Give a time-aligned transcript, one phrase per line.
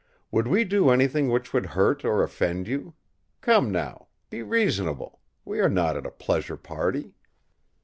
[0.31, 2.95] Would we do anything which would hurt or offend you?
[3.41, 4.07] Come now!
[4.31, 5.19] be reasonable!
[5.45, 7.13] We are not at a pleasure party.